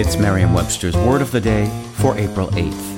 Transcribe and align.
It's 0.00 0.16
Merriam 0.16 0.54
Webster's 0.54 0.96
Word 0.96 1.20
of 1.22 1.32
the 1.32 1.40
Day 1.40 1.66
for 1.94 2.16
April 2.16 2.46
8th. 2.50 2.94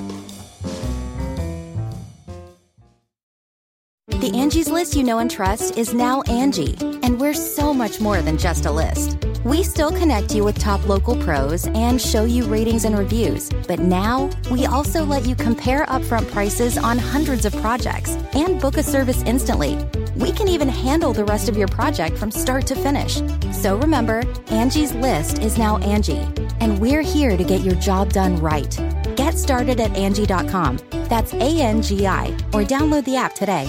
The 4.21 4.31
Angie's 4.35 4.69
list 4.69 4.95
you 4.95 5.03
know 5.03 5.19
and 5.19 5.31
trust 5.31 5.79
is 5.79 5.95
now 5.95 6.21
Angi, 6.25 6.79
and 7.03 7.19
we're 7.19 7.33
so 7.33 7.73
much 7.73 8.03
more 8.03 8.21
than 8.21 8.37
just 8.37 8.67
a 8.67 8.71
list. 8.71 9.17
We 9.45 9.63
still 9.63 9.91
connect 9.91 10.35
you 10.35 10.45
with 10.45 10.59
top 10.59 10.87
local 10.87 11.17
pros 11.17 11.67
and 11.69 11.99
show 11.99 12.25
you 12.25 12.45
ratings 12.45 12.85
and 12.85 12.99
reviews, 12.99 13.49
but 13.67 13.79
now 13.79 14.29
we 14.51 14.67
also 14.67 15.03
let 15.03 15.25
you 15.25 15.35
compare 15.35 15.87
upfront 15.87 16.31
prices 16.31 16.77
on 16.77 16.99
hundreds 16.99 17.47
of 17.47 17.57
projects 17.63 18.11
and 18.35 18.61
book 18.61 18.77
a 18.77 18.83
service 18.83 19.23
instantly. 19.23 19.79
We 20.17 20.33
can 20.33 20.49
even 20.49 20.69
handle 20.69 21.15
the 21.15 21.25
rest 21.25 21.49
of 21.49 21.57
your 21.57 21.69
project 21.69 22.19
from 22.19 22.31
start 22.31 22.67
to 22.67 22.75
finish. 22.75 23.23
So 23.53 23.79
remember, 23.79 24.23
Angie's 24.49 24.93
list 24.93 25.39
is 25.39 25.57
now 25.57 25.79
Angi, 25.79 26.40
and 26.61 26.79
we're 26.79 27.03
here 27.03 27.37
to 27.37 27.45
get 27.45 27.61
your 27.63 27.75
job 27.77 28.13
done 28.13 28.37
right. 28.37 28.79
Get 29.17 29.37
started 29.37 29.81
at 29.81 29.93
Angi.com. 29.93 30.79
That's 31.09 31.35
A 31.35 31.61
N 31.61 31.83
G 31.83 32.07
I, 32.07 32.29
or 32.53 32.63
download 32.63 33.05
the 33.05 33.17
app 33.17 33.35
today. 33.35 33.69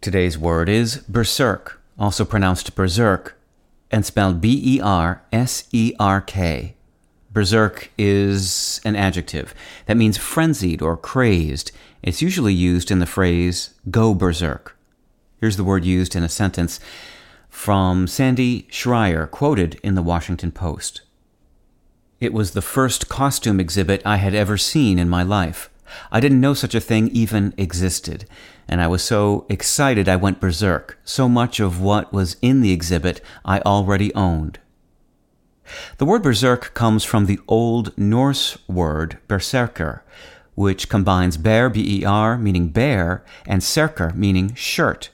Today's 0.00 0.36
word 0.36 0.68
is 0.68 0.96
berserk, 1.08 1.80
also 1.98 2.24
pronounced 2.24 2.74
berserk, 2.74 3.38
and 3.90 4.04
spelled 4.04 4.40
B 4.40 4.60
E 4.64 4.80
R 4.80 5.22
S 5.32 5.64
E 5.70 5.94
R 6.00 6.20
K. 6.20 6.74
Berserk 7.32 7.90
is 7.96 8.80
an 8.84 8.94
adjective 8.94 9.54
that 9.86 9.96
means 9.96 10.18
frenzied 10.18 10.82
or 10.82 10.96
crazed. 10.96 11.72
It's 12.02 12.20
usually 12.20 12.52
used 12.52 12.90
in 12.90 12.98
the 12.98 13.06
phrase 13.06 13.70
go 13.90 14.12
berserk. 14.12 14.76
Here's 15.40 15.56
the 15.56 15.64
word 15.64 15.84
used 15.84 16.14
in 16.14 16.22
a 16.22 16.28
sentence 16.28 16.78
from 17.52 18.08
Sandy 18.08 18.62
Schreier, 18.70 19.30
quoted 19.30 19.78
in 19.84 19.94
the 19.94 20.02
Washington 20.02 20.50
Post. 20.50 21.02
It 22.18 22.32
was 22.32 22.52
the 22.52 22.62
first 22.62 23.08
costume 23.08 23.60
exhibit 23.60 24.02
I 24.04 24.16
had 24.16 24.34
ever 24.34 24.56
seen 24.56 24.98
in 24.98 25.08
my 25.08 25.22
life. 25.22 25.70
I 26.10 26.18
didn't 26.18 26.40
know 26.40 26.54
such 26.54 26.74
a 26.74 26.80
thing 26.80 27.08
even 27.08 27.52
existed, 27.58 28.24
and 28.66 28.80
I 28.80 28.88
was 28.88 29.02
so 29.02 29.44
excited 29.50 30.08
I 30.08 30.16
went 30.16 30.40
berserk. 30.40 30.98
So 31.04 31.28
much 31.28 31.60
of 31.60 31.80
what 31.80 32.12
was 32.12 32.36
in 32.42 32.62
the 32.62 32.72
exhibit 32.72 33.20
I 33.44 33.60
already 33.60 34.12
owned. 34.14 34.58
The 35.98 36.06
word 36.06 36.22
berserk 36.22 36.72
comes 36.72 37.04
from 37.04 37.26
the 37.26 37.38
Old 37.46 37.96
Norse 37.98 38.58
word 38.66 39.18
berserker, 39.28 40.02
which 40.54 40.88
combines 40.88 41.36
bear, 41.36 41.68
B 41.68 42.00
E 42.00 42.04
R, 42.04 42.38
meaning 42.38 42.68
bear, 42.70 43.24
and 43.46 43.60
serker, 43.60 44.14
meaning 44.16 44.54
shirt. 44.54 45.10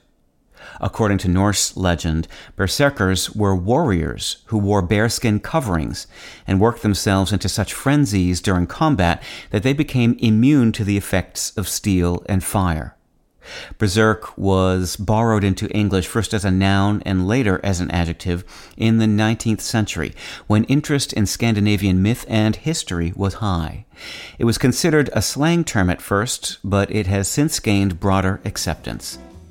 According 0.81 1.19
to 1.19 1.29
Norse 1.29 1.77
legend, 1.77 2.29
berserkers 2.57 3.35
were 3.35 3.55
warriors 3.55 4.39
who 4.47 4.59
wore 4.59 4.83
bearskin 4.83 5.41
coverings 5.41 6.07
and 6.47 6.61
worked 6.61 6.83
themselves 6.83 7.33
into 7.33 7.49
such 7.49 7.75
frenzies 7.75 8.41
during 8.41 8.67
combat 8.67 9.23
that 9.51 9.63
they 9.63 9.73
became 9.73 10.17
immune 10.21 10.73
to 10.73 10.85
the 10.85 10.97
effects 10.97 11.57
of 11.57 11.69
steel 11.69 12.23
and 12.29 12.45
fire. 12.45 12.95
Berserk 13.79 14.37
was 14.37 14.97
borrowed 14.97 15.45
into 15.45 15.71
English 15.71 16.07
first 16.07 16.35
as 16.35 16.45
a 16.45 16.51
noun 16.51 17.03
and 17.05 17.27
later 17.27 17.61
as 17.63 17.81
an 17.81 17.91
adjective 17.91 18.45
in 18.77 18.99
the 18.99 19.07
19th 19.07 19.61
century, 19.61 20.15
when 20.47 20.65
interest 20.65 21.13
in 21.13 21.27
Scandinavian 21.27 22.03
myth 22.03 22.25
and 22.29 22.57
history 22.57 23.13
was 23.17 23.35
high. 23.35 23.87
It 24.39 24.45
was 24.45 24.59
considered 24.59 25.11
a 25.13 25.23
slang 25.23 25.65
term 25.65 25.91
at 25.91 26.03
first, 26.03 26.59
but 26.63 26.91
it 26.91 27.07
has 27.07 27.29
since 27.29 27.59
gained 27.61 28.01
broader 28.01 28.41
acceptance. 28.45 29.19